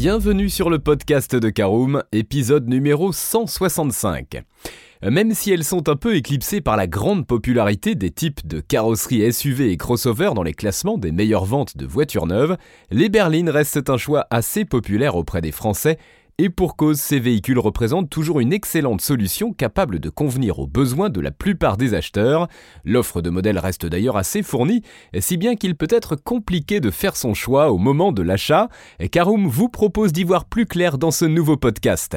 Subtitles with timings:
[0.00, 4.44] Bienvenue sur le podcast de Caroom, épisode numéro 165.
[5.02, 9.32] Même si elles sont un peu éclipsées par la grande popularité des types de carrosseries
[9.32, 12.56] SUV et crossover dans les classements des meilleures ventes de voitures neuves,
[12.92, 15.98] les berlines restent un choix assez populaire auprès des Français
[16.40, 21.10] et pour cause, ces véhicules représentent toujours une excellente solution capable de convenir aux besoins
[21.10, 22.46] de la plupart des acheteurs.
[22.84, 24.82] L'offre de modèles reste d'ailleurs assez fournie,
[25.18, 28.68] si bien qu'il peut être compliqué de faire son choix au moment de l'achat.
[29.10, 32.16] Caroom vous propose d'y voir plus clair dans ce nouveau podcast.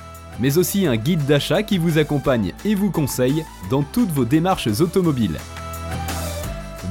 [0.41, 4.67] mais aussi un guide d'achat qui vous accompagne et vous conseille dans toutes vos démarches
[4.81, 5.37] automobiles.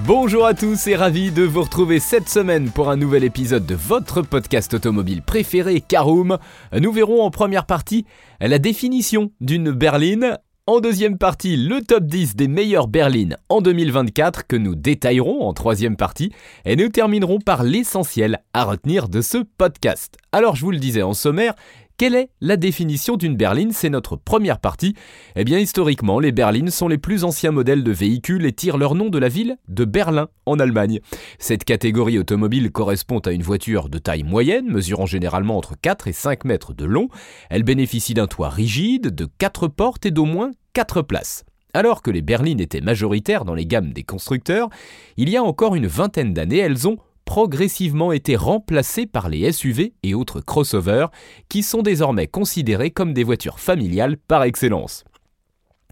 [0.06, 3.74] Bonjour à tous et ravi de vous retrouver cette semaine pour un nouvel épisode de
[3.74, 6.38] votre podcast automobile préféré Caroom.
[6.72, 8.06] Nous verrons en première partie
[8.40, 14.46] la définition d'une berline, en deuxième partie le top 10 des meilleures berlines en 2024
[14.46, 16.32] que nous détaillerons en troisième partie
[16.64, 20.16] et nous terminerons par l'essentiel à retenir de ce podcast.
[20.32, 21.54] Alors je vous le disais en sommaire,
[22.00, 23.72] quelle est la définition d'une berline?
[23.72, 24.94] C'est notre première partie.
[25.36, 28.94] Eh bien, historiquement, les berlines sont les plus anciens modèles de véhicules et tirent leur
[28.94, 31.00] nom de la ville de Berlin, en Allemagne.
[31.38, 36.14] Cette catégorie automobile correspond à une voiture de taille moyenne, mesurant généralement entre 4 et
[36.14, 37.08] 5 mètres de long.
[37.50, 41.44] Elle bénéficie d'un toit rigide, de 4 portes et d'au moins 4 places.
[41.74, 44.70] Alors que les berlines étaient majoritaires dans les gammes des constructeurs,
[45.18, 46.96] il y a encore une vingtaine d'années, elles ont
[47.30, 51.12] progressivement été remplacés par les SUV et autres crossovers,
[51.48, 55.04] qui sont désormais considérés comme des voitures familiales par excellence.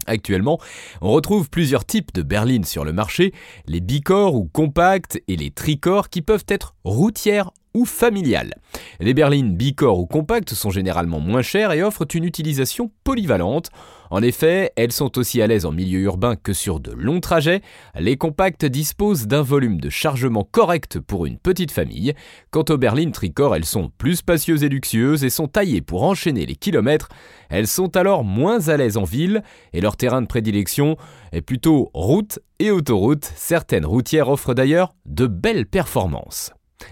[0.05, 0.59] Actuellement,
[0.99, 3.33] on retrouve plusieurs types de berlines sur le marché,
[3.67, 8.55] les bicorps ou compacts et les tricorps qui peuvent être routières ou familiales.
[8.99, 13.69] Les berlines bicorps ou compactes sont généralement moins chères et offrent une utilisation polyvalente.
[14.11, 17.61] En effet, elles sont aussi à l'aise en milieu urbain que sur de longs trajets.
[17.97, 22.13] Les compacts disposent d'un volume de chargement correct pour une petite famille.
[22.49, 26.47] Quant aux berlines tricorps, elles sont plus spacieuses et luxueuses et sont taillées pour enchaîner
[26.47, 27.09] les kilomètres.
[27.49, 29.43] Elles sont alors moins à l'aise en ville
[29.73, 30.97] et leur terrain de prédilection
[31.31, 33.31] est plutôt route et autoroute.
[33.35, 36.51] Certaines routières offrent d'ailleurs de belles performances.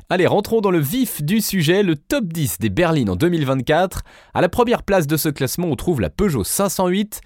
[0.09, 4.03] Allez, rentrons dans le vif du sujet, le top 10 des berlines en 2024.
[4.33, 7.21] À la première place de ce classement, on trouve la Peugeot 508,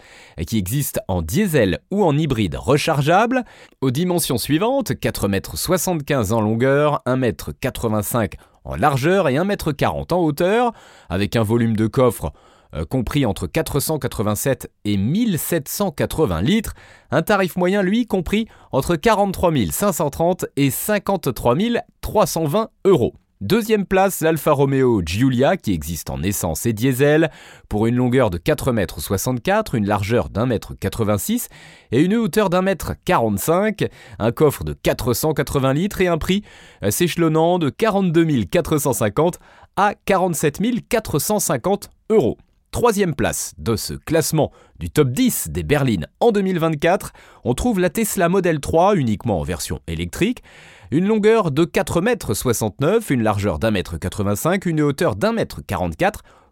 [0.47, 3.43] qui existe en diesel ou en hybride rechargeable.
[3.81, 8.29] Aux dimensions suivantes, 4,75 m en longueur, 1,85 m
[8.63, 10.73] en largeur et 1,40 m en hauteur,
[11.09, 12.31] avec un volume de coffre
[12.73, 16.73] euh, compris entre 487 et 1780 litres,
[17.11, 21.55] un tarif moyen lui compris entre 43 530 et 53
[22.01, 23.13] 320 euros.
[23.41, 27.31] Deuxième place, l'Alfa Romeo Giulia qui existe en essence et diesel
[27.69, 31.57] pour une longueur de 4,64 m, une largeur d'1,86 m
[31.91, 33.89] et une hauteur d'1,45 m,
[34.19, 36.43] un coffre de 480 litres et un prix
[36.83, 39.39] euh, s'échelonnant de 42 450
[39.75, 42.37] à 47 450 euros.
[42.71, 44.49] Troisième place de ce classement
[44.79, 47.11] du top 10 des berlines en 2024,
[47.43, 50.41] on trouve la Tesla Model 3 uniquement en version électrique,
[50.89, 56.11] une longueur de 4,69 m, une largeur d'1,85 m, une hauteur d'1,44 m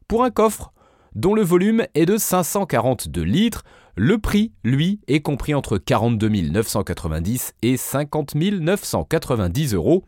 [0.10, 0.74] pour un coffre
[1.16, 3.64] dont le volume est de 542 litres.
[3.96, 10.04] Le prix, lui, est compris entre 42 990 et 50 990 euros.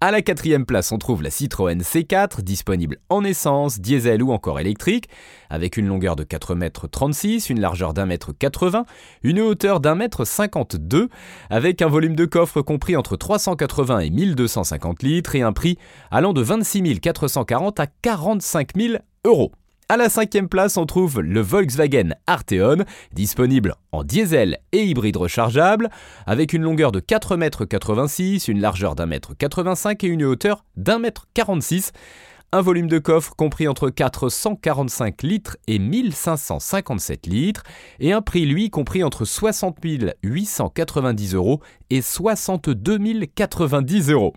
[0.00, 4.60] À la quatrième place, on trouve la Citroën C4, disponible en essence, diesel ou encore
[4.60, 5.08] électrique,
[5.50, 8.84] avec une longueur de 4,36 m, une largeur d'1 m 80,
[9.24, 11.08] une hauteur d'1 m 52,
[11.50, 15.78] avec un volume de coffre compris entre 380 et 1250 litres et un prix
[16.12, 18.94] allant de 26 440 à 45 000
[19.24, 19.50] euros.
[19.90, 25.88] À la cinquième place, on trouve le Volkswagen Arteon, disponible en diesel et hybride rechargeable,
[26.26, 31.06] avec une longueur de 4,86 m, une largeur d'1 m 85 et une hauteur d'1
[31.06, 31.92] m 46
[32.52, 37.62] un volume de coffre compris entre 445 litres et 1557 litres,
[38.00, 39.76] et un prix lui compris entre 60
[40.22, 41.60] 890 euros
[41.90, 42.98] et 62
[43.34, 44.32] 090 euros.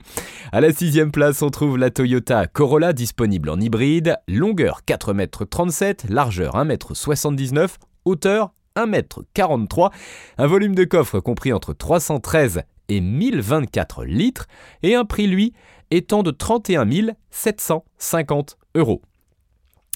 [0.51, 6.13] À la sixième place, on trouve la Toyota Corolla disponible en hybride, longueur 4,37 m,
[6.13, 7.67] largeur 1,79 m,
[8.03, 9.89] hauteur 1,43 m,
[10.37, 14.47] un volume de coffre compris entre 313 et 1024 litres,
[14.83, 15.53] et un prix, lui,
[15.91, 16.87] étant de 31
[17.29, 19.01] 750 euros.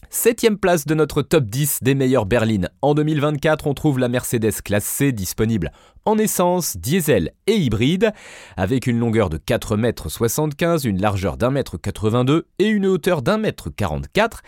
[0.09, 2.69] Septième place de notre top 10 des meilleures berlines.
[2.81, 5.71] En 2024, on trouve la Mercedes classe C disponible
[6.05, 8.13] en essence, diesel et hybride,
[8.57, 13.43] avec une longueur de 4,75 m, une largeur d'1 m 82 et une hauteur d'1
[13.43, 14.41] m 44.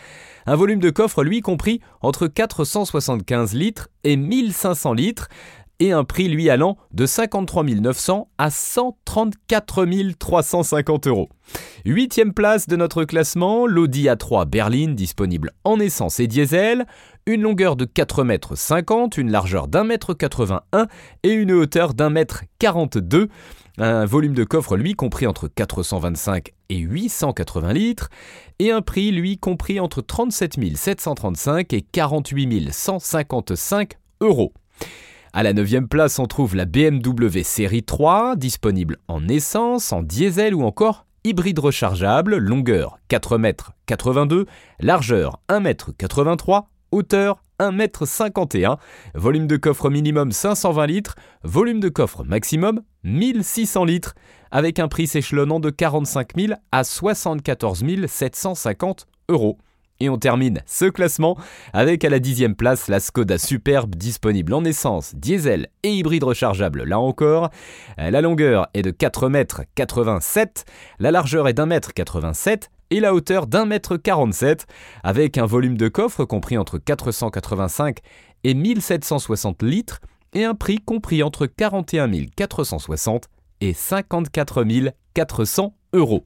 [0.46, 5.28] Un volume de coffre, lui, compris entre 475 litres et 1500 litres,
[5.80, 11.30] et un prix lui allant de 53 900 à 134 350 euros.
[11.86, 16.86] Huitième place de notre classement, l'Audi A3 Berlin disponible en essence et diesel,
[17.26, 20.88] une longueur de 4,50 m, une largeur d'un mètre 81
[21.24, 23.30] et une hauteur d'un mètre 42.
[23.80, 28.10] Un volume de coffre, lui, compris entre 425 et 880 litres,
[28.58, 34.52] et un prix, lui, compris entre 37 735 et 48 155 euros.
[35.34, 40.56] À la 9 place, on trouve la BMW série 3, disponible en essence, en diesel
[40.56, 44.46] ou encore hybride rechargeable, longueur 4,82 m,
[44.80, 48.78] largeur 1,83 m, hauteur 1,51 m,
[49.16, 54.16] volume de coffre minimum 520 litres, volume de coffre maximum 1600 litres,
[54.52, 59.58] avec un prix s'échelonnant de 45 000 à 74 750 euros.
[60.00, 61.38] Et on termine ce classement
[61.74, 66.84] avec à la dixième place la Skoda Superbe disponible en essence, diesel et hybride rechargeable
[66.84, 67.50] là encore.
[67.98, 70.48] La longueur est de 4,87 m,
[71.00, 74.66] la largeur est d'un mètre 87 et la hauteur d'un mètre 47
[75.04, 77.98] avec un volume de coffre compris entre 485
[78.44, 80.00] et 1760 litres
[80.34, 83.28] et un prix compris entre 41 460
[83.62, 84.66] et 54
[85.14, 86.24] 400 euros.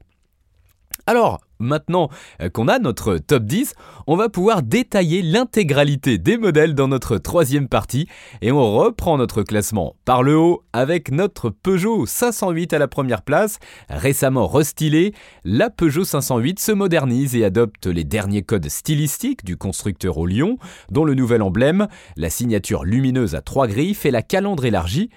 [1.06, 2.10] Alors, maintenant
[2.40, 3.74] euh, qu'on a notre top 10,
[4.06, 8.08] on va pouvoir détailler l'intégralité des modèles dans notre troisième partie
[8.42, 13.22] et on reprend notre classement par le haut avec notre Peugeot 508 à la première
[13.22, 13.58] place.
[13.88, 15.14] Récemment restylée,
[15.44, 20.58] la Peugeot 508 se modernise et adopte les derniers codes stylistiques du constructeur au Lyon,
[20.90, 25.10] dont le nouvel emblème, la signature lumineuse à trois griffes et la calandre élargie.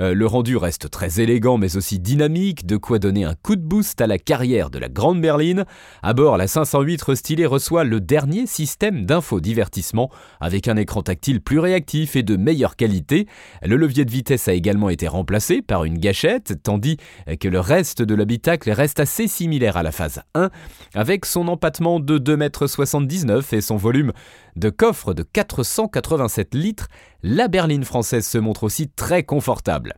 [0.00, 3.62] Euh, le rendu reste très élégant mais aussi dynamique, de quoi donner un coup de
[3.62, 5.64] boost à la carrière de la grande berline.
[6.02, 10.10] À bord, la 508 restylée reçoit le dernier système d'infodivertissement
[10.40, 13.26] avec un écran tactile plus réactif et de meilleure qualité.
[13.62, 16.96] Le levier de vitesse a également été remplacé par une gâchette, tandis
[17.40, 20.50] que le reste de l'habitacle reste assez similaire à la phase 1,
[20.94, 24.12] avec son empattement de 2,79 m et son volume
[24.56, 26.88] de coffre de 487 litres,
[27.26, 29.94] la berline française se montre aussi très confortable.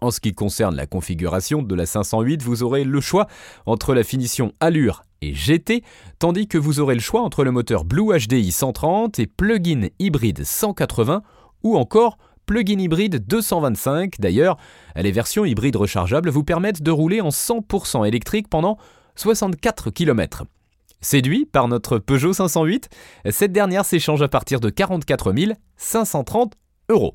[0.00, 3.26] En ce qui concerne la configuration de la 508, vous aurez le choix
[3.66, 5.84] entre la finition Allure et GT,
[6.18, 10.44] tandis que vous aurez le choix entre le moteur Blue HDI 130 et plug-in hybride
[10.44, 11.22] 180
[11.62, 12.16] ou encore
[12.46, 14.18] plug-in hybride 225.
[14.18, 14.56] D'ailleurs,
[14.96, 18.78] les versions hybrides rechargeables vous permettent de rouler en 100% électrique pendant
[19.16, 20.44] 64 km.
[21.04, 22.88] Séduit par notre Peugeot 508,
[23.28, 25.34] cette dernière s'échange à partir de 44
[25.76, 26.54] 530
[26.88, 27.14] euros.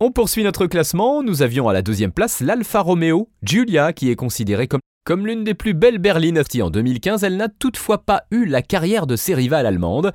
[0.00, 4.16] On poursuit notre classement, nous avions à la deuxième place l'Alfa Romeo Giulia qui est
[4.16, 4.66] considérée
[5.04, 6.42] comme, l'une des plus belles berlines.
[6.60, 10.12] En 2015, elle n'a toutefois pas eu la carrière de ses rivales allemandes.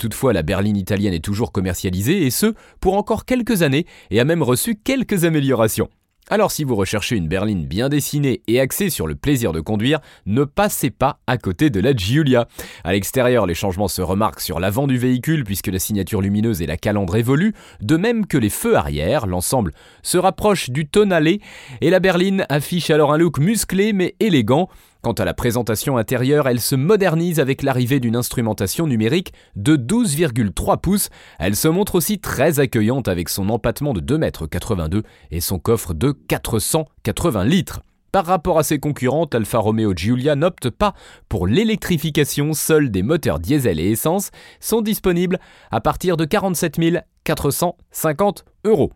[0.00, 4.24] Toutefois, la berline italienne est toujours commercialisée et ce, pour encore quelques années et a
[4.24, 5.88] même reçu quelques améliorations.
[6.30, 10.00] Alors si vous recherchez une berline bien dessinée et axée sur le plaisir de conduire,
[10.26, 12.48] ne passez pas à côté de la Giulia.
[12.84, 16.66] À l'extérieur, les changements se remarquent sur l'avant du véhicule puisque la signature lumineuse et
[16.66, 19.72] la calandre évoluent, de même que les feux arrière, l'ensemble
[20.02, 21.40] se rapproche du tonalé
[21.80, 24.68] et la berline affiche alors un look musclé mais élégant.
[25.08, 30.78] Quant à la présentation intérieure, elle se modernise avec l'arrivée d'une instrumentation numérique de 12,3
[30.78, 31.08] pouces.
[31.38, 35.94] Elle se montre aussi très accueillante avec son empattement de 2,82 m et son coffre
[35.94, 37.80] de 480 litres.
[38.12, 40.92] Par rapport à ses concurrentes, Alfa Romeo Giulia n'opte pas
[41.30, 45.38] pour l'électrification, seuls des moteurs diesel et essence sont disponibles
[45.70, 46.76] à partir de 47
[47.24, 48.92] 450 euros.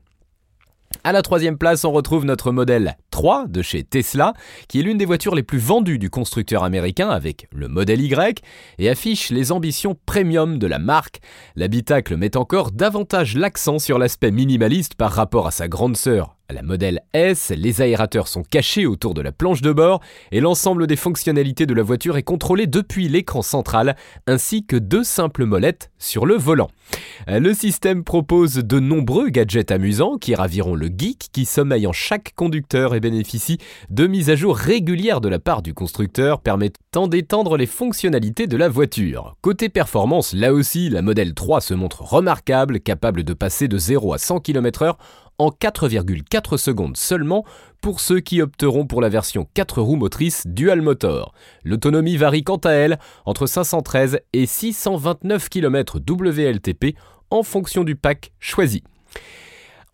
[1.05, 4.35] À la troisième place, on retrouve notre modèle 3 de chez Tesla,
[4.69, 8.41] qui est l'une des voitures les plus vendues du constructeur américain avec le modèle Y
[8.79, 11.21] et affiche les ambitions premium de la marque.
[11.57, 16.63] L'habitacle met encore davantage l'accent sur l'aspect minimaliste par rapport à sa grande sœur la
[16.63, 20.97] modèle S, les aérateurs sont cachés autour de la planche de bord et l'ensemble des
[20.97, 26.27] fonctionnalités de la voiture est contrôlé depuis l'écran central ainsi que deux simples molettes sur
[26.27, 26.69] le volant.
[27.27, 32.35] Le système propose de nombreux gadgets amusants qui raviront le geek qui sommeille en chaque
[32.35, 33.59] conducteur et bénéficie
[33.91, 38.57] de mises à jour régulières de la part du constructeur permettant d'étendre les fonctionnalités de
[38.57, 39.37] la voiture.
[39.41, 44.13] Côté performance, là aussi, la modèle 3 se montre remarquable, capable de passer de 0
[44.13, 44.97] à 100 km/h
[45.43, 47.45] en 4,4 secondes seulement
[47.81, 51.35] pour ceux qui opteront pour la version 4 roues motrices dual motor.
[51.65, 56.97] L'autonomie varie quant à elle entre 513 et 629 km WLTP
[57.31, 58.85] en fonction du pack choisi.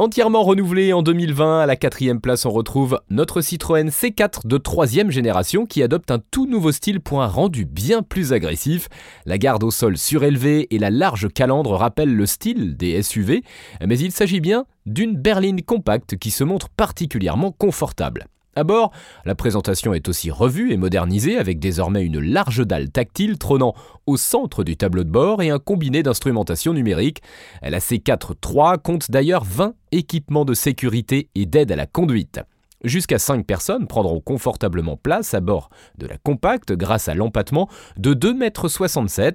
[0.01, 5.11] Entièrement renouvelé en 2020, à la quatrième place on retrouve notre Citroën C4 de troisième
[5.11, 8.89] génération qui adopte un tout nouveau style pour un rendu bien plus agressif.
[9.27, 13.43] La garde au sol surélevée et la large calandre rappellent le style des SUV,
[13.85, 18.29] mais il s'agit bien d'une berline compacte qui se montre particulièrement confortable.
[18.59, 18.91] À bord,
[19.25, 23.73] la présentation est aussi revue et modernisée avec désormais une large dalle tactile trônant
[24.07, 27.23] au centre du tableau de bord et un combiné d'instrumentation numérique.
[27.63, 32.41] La C4-3 compte d'ailleurs 20 équipements de sécurité et d'aide à la conduite.
[32.83, 38.13] Jusqu'à 5 personnes prendront confortablement place à bord de la compacte grâce à l'empattement de
[38.13, 39.33] 2,67 m.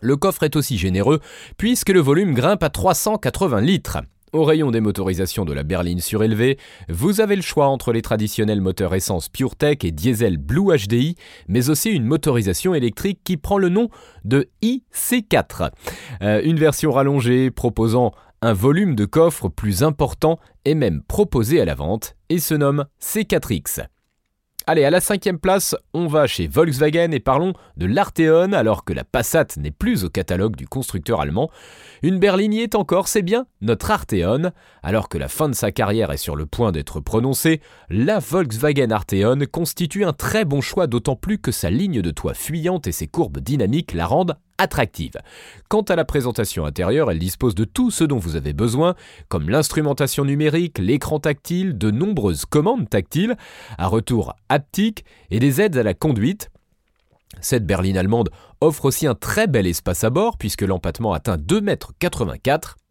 [0.00, 1.20] Le coffre est aussi généreux
[1.56, 3.98] puisque le volume grimpe à 380 litres.
[4.32, 6.58] Au rayon des motorisations de la berline surélevée,
[6.90, 11.14] vous avez le choix entre les traditionnels moteurs essence PureTech et diesel Blue HDI,
[11.48, 13.88] mais aussi une motorisation électrique qui prend le nom
[14.24, 15.70] de IC4.
[16.22, 21.64] Euh, une version rallongée proposant un volume de coffre plus important est même proposée à
[21.64, 23.86] la vente et se nomme C4X.
[24.70, 28.92] Allez, à la cinquième place, on va chez Volkswagen et parlons de l'Arteon alors que
[28.92, 31.50] la Passat n'est plus au catalogue du constructeur allemand.
[32.02, 34.52] Une berline y est encore, c'est bien, notre Arteon.
[34.82, 38.90] Alors que la fin de sa carrière est sur le point d'être prononcée, la Volkswagen
[38.90, 42.92] Arteon constitue un très bon choix d'autant plus que sa ligne de toit fuyante et
[42.92, 45.14] ses courbes dynamiques la rendent attractive.
[45.68, 48.94] Quant à la présentation intérieure, elle dispose de tout ce dont vous avez besoin,
[49.28, 53.36] comme l'instrumentation numérique, l'écran tactile, de nombreuses commandes tactiles,
[53.78, 56.50] un retour haptique et des aides à la conduite.
[57.40, 62.22] Cette berline allemande offre aussi un très bel espace à bord puisque l'empattement atteint 2,84
[62.22, 62.36] m.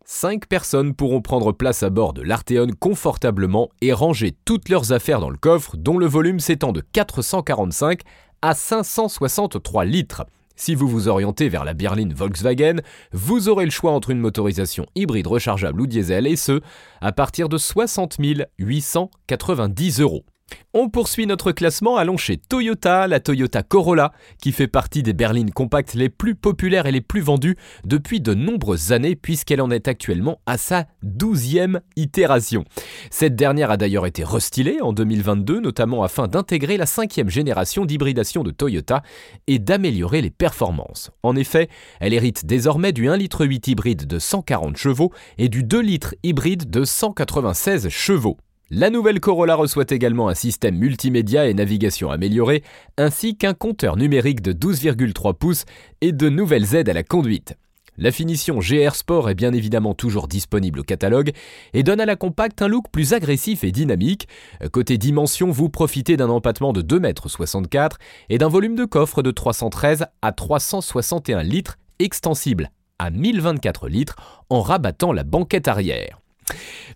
[0.10, 5.20] 5 personnes pourront prendre place à bord de l'Arteon confortablement et ranger toutes leurs affaires
[5.20, 8.04] dans le coffre dont le volume s'étend de 445
[8.42, 10.26] à 563 litres.
[10.58, 12.82] Si vous vous orientez vers la berline Volkswagen,
[13.14, 16.62] vous aurez le choix entre une motorisation hybride rechargeable ou diesel et ce,
[17.00, 18.18] à partir de 60
[18.58, 20.26] 890 euros.
[20.74, 25.50] On poursuit notre classement, allons chez Toyota, la Toyota Corolla, qui fait partie des berlines
[25.50, 29.88] compactes les plus populaires et les plus vendues depuis de nombreuses années, puisqu'elle en est
[29.88, 32.64] actuellement à sa douzième itération.
[33.10, 38.44] Cette dernière a d'ailleurs été restylée en 2022, notamment afin d'intégrer la cinquième génération d'hybridation
[38.44, 39.02] de Toyota
[39.48, 41.10] et d'améliorer les performances.
[41.24, 45.82] En effet, elle hérite désormais du 1,8 litre hybride de 140 chevaux et du 2
[45.82, 48.38] litres hybride de 196 chevaux.
[48.70, 52.64] La nouvelle Corolla reçoit également un système multimédia et navigation amélioré,
[52.98, 55.64] ainsi qu'un compteur numérique de 12,3 pouces
[56.02, 57.56] et de nouvelles aides à la conduite.
[57.98, 61.32] La finition GR Sport est bien évidemment toujours disponible au catalogue
[61.74, 64.28] et donne à la compacte un look plus agressif et dynamique.
[64.74, 67.90] Côté dimension, vous profitez d'un empattement de 2,64 m
[68.28, 72.70] et d'un volume de coffre de 313 à 361 litres extensible
[73.00, 74.18] à 1024 litres
[74.50, 76.20] en rabattant la banquette arrière.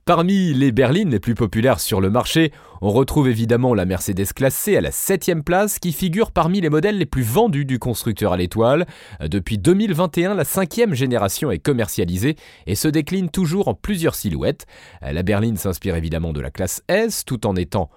[0.05, 4.55] Parmi les berlines les plus populaires sur le marché, on retrouve évidemment la Mercedes classe
[4.55, 8.33] C à la 7 place qui figure parmi les modèles les plus vendus du constructeur
[8.33, 8.87] à l'étoile.
[9.21, 14.65] Depuis 2021, la cinquième génération est commercialisée et se décline toujours en plusieurs silhouettes.
[15.01, 17.89] La berline s'inspire évidemment de la classe S tout en étant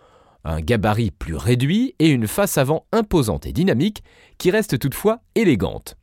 [0.45, 4.03] un gabarit plus réduit et une face avant imposante et dynamique
[4.37, 5.97] qui reste toutefois élégante.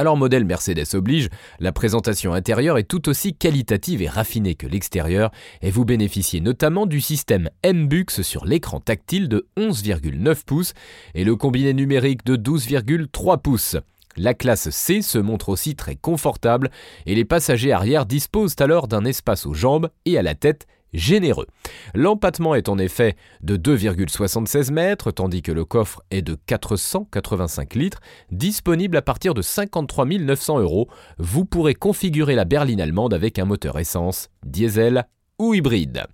[0.00, 1.28] Alors modèle Mercedes oblige,
[1.58, 6.86] la présentation intérieure est tout aussi qualitative et raffinée que l'extérieur et vous bénéficiez notamment
[6.86, 10.72] du système M-Bux sur l'écran tactile de 11,9 pouces
[11.16, 13.76] et le combiné numérique de 12,3 pouces.
[14.16, 16.70] La classe C se montre aussi très confortable
[17.04, 21.46] et les passagers arrière disposent alors d'un espace aux jambes et à la tête généreux.
[21.94, 28.00] L'empattement est en effet de 2,76 mètres, tandis que le coffre est de 485 litres,
[28.30, 30.88] disponible à partir de 53 900 euros.
[31.18, 35.04] Vous pourrez configurer la berline allemande avec un moteur essence, diesel
[35.38, 36.04] ou hybride.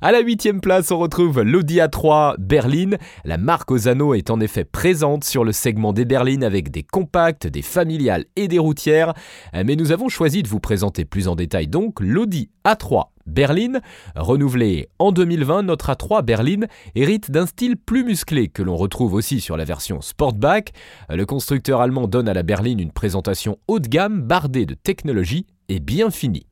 [0.00, 2.96] À la huitième place, on retrouve l'Audi A3 berline.
[3.24, 7.46] La marque Ozano est en effet présente sur le segment des berlines avec des compacts,
[7.46, 9.14] des familiales et des routières.
[9.52, 13.80] Mais nous avons choisi de vous présenter plus en détail donc l'Audi A3 berline.
[14.16, 19.40] Renouvelé en 2020, notre A3 berline hérite d'un style plus musclé que l'on retrouve aussi
[19.40, 20.72] sur la version Sportback.
[21.08, 25.46] Le constructeur allemand donne à la berline une présentation haut de gamme bardée de technologie
[25.68, 26.46] et bien finie.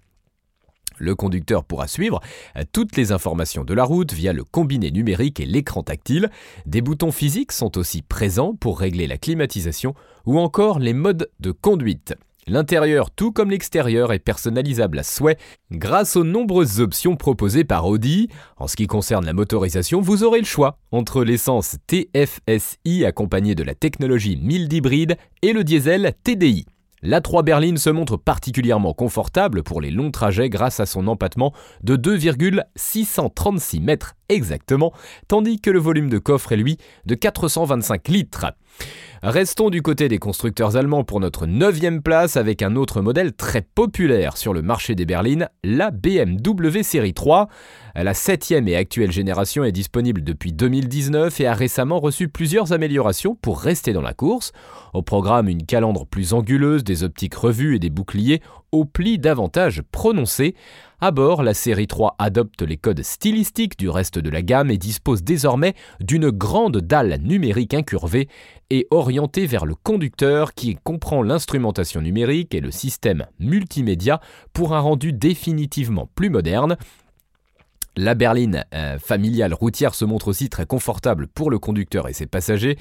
[0.99, 2.21] Le conducteur pourra suivre
[2.56, 6.30] euh, toutes les informations de la route via le combiné numérique et l'écran tactile.
[6.64, 11.50] Des boutons physiques sont aussi présents pour régler la climatisation ou encore les modes de
[11.50, 12.14] conduite.
[12.48, 15.36] L'intérieur, tout comme l'extérieur, est personnalisable à souhait
[15.72, 18.28] grâce aux nombreuses options proposées par Audi.
[18.56, 23.64] En ce qui concerne la motorisation, vous aurez le choix entre l'essence TFSI accompagnée de
[23.64, 26.66] la technologie mild hybride et le diesel TDI.
[27.02, 31.52] La 3 berline se montre particulièrement confortable pour les longs trajets grâce à son empattement
[31.82, 34.92] de 2,636 mètres exactement,
[35.28, 38.46] tandis que le volume de coffre est lui de 425 litres.
[39.22, 43.62] Restons du côté des constructeurs allemands pour notre neuvième place avec un autre modèle très
[43.62, 47.48] populaire sur le marché des berlines, la BMW Série 3.
[47.94, 53.34] La septième et actuelle génération est disponible depuis 2019 et a récemment reçu plusieurs améliorations
[53.34, 54.52] pour rester dans la course.
[54.92, 58.40] Au programme, une calandre plus anguleuse, des optiques revues et des boucliers
[58.73, 60.55] au pli davantage prononcés.
[61.00, 64.78] À bord, la série 3 adopte les codes stylistiques du reste de la gamme et
[64.78, 68.28] dispose désormais d'une grande dalle numérique incurvée
[68.71, 74.21] et orientée vers le conducteur qui comprend l'instrumentation numérique et le système multimédia
[74.55, 76.78] pour un rendu définitivement plus moderne.
[77.98, 82.26] La berline euh, familiale routière se montre aussi très confortable pour le conducteur et ses
[82.26, 82.76] passagers,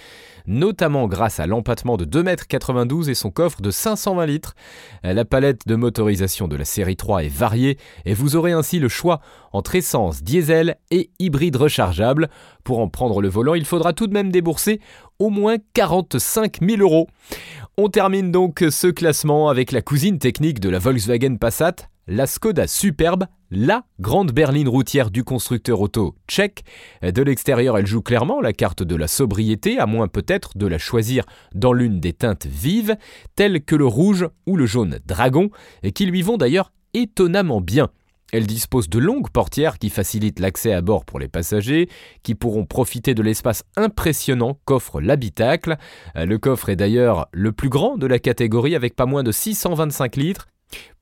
[0.46, 4.56] notamment grâce à l'empattement de 2,92 m et son coffre de 520 litres.
[5.06, 8.78] Euh, la palette de motorisation de la série 3 est variée et vous aurez ainsi
[8.78, 9.22] le choix
[9.54, 12.30] entre essence, diesel et hybride rechargeable.
[12.66, 14.82] Pour en prendre le volant, il faudra tout de même débourser
[15.18, 17.08] au moins 45 000 euros.
[17.78, 21.76] On termine donc ce classement avec la cousine technique de la Volkswagen Passat,
[22.08, 26.64] la Skoda Superbe, la grande berline routière du constructeur auto tchèque.
[27.02, 30.78] De l'extérieur, elle joue clairement la carte de la sobriété, à moins peut-être de la
[30.78, 32.96] choisir dans l'une des teintes vives,
[33.36, 35.50] telles que le rouge ou le jaune dragon,
[35.94, 37.90] qui lui vont d'ailleurs étonnamment bien.
[38.34, 41.88] Elle dispose de longues portières qui facilitent l'accès à bord pour les passagers,
[42.24, 45.78] qui pourront profiter de l'espace impressionnant qu'offre l'habitacle.
[46.16, 50.16] Le coffre est d'ailleurs le plus grand de la catégorie avec pas moins de 625
[50.18, 50.48] litres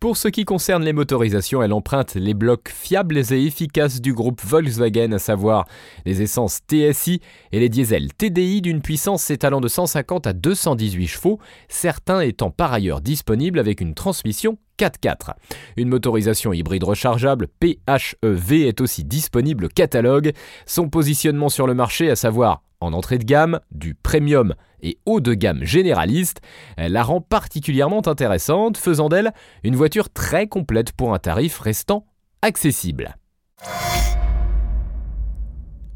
[0.03, 4.41] pour ce qui concerne les motorisations, elle emprunte les blocs fiables et efficaces du groupe
[4.43, 5.65] Volkswagen, à savoir
[6.05, 7.21] les essences TSI
[7.53, 12.73] et les diesels TDI d'une puissance s'étalant de 150 à 218 chevaux, certains étant par
[12.73, 15.35] ailleurs disponibles avec une transmission 4x4.
[15.77, 20.33] Une motorisation hybride rechargeable PHEV est aussi disponible au catalogue.
[20.65, 25.21] Son positionnement sur le marché, à savoir en entrée de gamme, du premium et haut
[25.21, 26.41] de gamme généraliste,
[26.77, 32.05] la rend particulièrement intéressante, faisant d'elle une voiture très complète pour un tarif restant
[32.41, 33.15] accessible.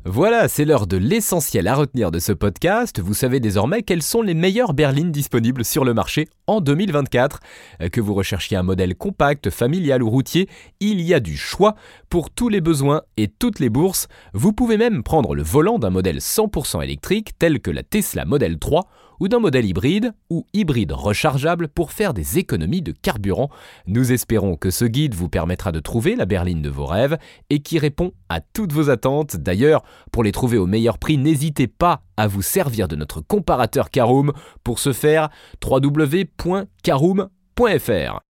[0.09, 3.01] Voilà, c'est l'heure de l'essentiel à retenir de ce podcast.
[3.01, 7.41] Vous savez désormais quelles sont les meilleures berlines disponibles sur le marché en 2024.
[7.81, 10.47] Euh, que vous recherchiez un modèle compact, familial ou routier,
[10.79, 11.75] il y a du choix
[12.07, 14.07] pour tous les besoins et toutes les bourses.
[14.31, 18.59] Vous pouvez même prendre le volant d'un modèle 100% électrique tel que la Tesla Model
[18.59, 18.87] 3
[19.19, 23.49] ou d'un modèle hybride ou hybride rechargeable pour faire des économies de carburant.
[23.87, 27.17] Nous espérons que ce guide vous permettra de trouver la berline de vos rêves
[27.49, 29.37] et qui répond à toutes vos attentes.
[29.37, 33.89] D'ailleurs, pour les trouver au meilleur prix, n'hésitez pas à vous servir de notre comparateur
[33.89, 34.33] Caroom.
[34.63, 35.29] Pour ce faire,
[35.63, 38.26] www.caroom.fr.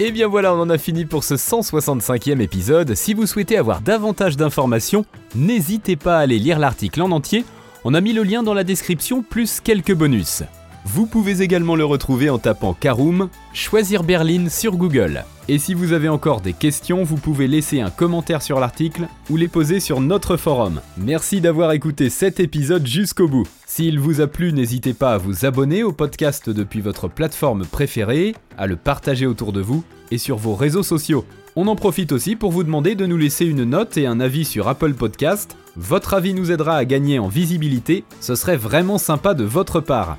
[0.00, 2.94] Et bien voilà, on en a fini pour ce 165e épisode.
[2.94, 7.44] Si vous souhaitez avoir davantage d'informations, n'hésitez pas à aller lire l'article en entier.
[7.84, 10.44] On a mis le lien dans la description plus quelques bonus.
[10.84, 15.24] Vous pouvez également le retrouver en tapant Caroom, choisir Berlin sur Google.
[15.48, 19.36] Et si vous avez encore des questions, vous pouvez laisser un commentaire sur l'article ou
[19.36, 20.80] les poser sur notre forum.
[20.98, 23.46] Merci d'avoir écouté cet épisode jusqu'au bout.
[23.66, 28.34] S'il vous a plu, n'hésitez pas à vous abonner au podcast depuis votre plateforme préférée,
[28.56, 31.24] à le partager autour de vous et sur vos réseaux sociaux.
[31.56, 34.44] On en profite aussi pour vous demander de nous laisser une note et un avis
[34.44, 35.56] sur Apple Podcast.
[35.76, 40.18] Votre avis nous aidera à gagner en visibilité, ce serait vraiment sympa de votre part.